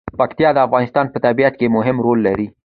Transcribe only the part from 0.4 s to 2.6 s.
د افغانستان په طبیعت کې مهم رول لري.